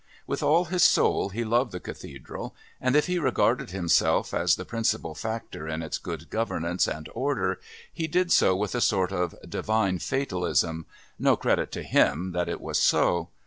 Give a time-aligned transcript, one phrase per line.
[0.25, 4.65] With all his soul he loved the Cathedral, and if he regarded himself as the
[4.65, 7.59] principal factor in its good governance and order
[7.93, 10.87] he did so with a sort of divine fatalism
[11.19, 13.29] no credit to him that it was so.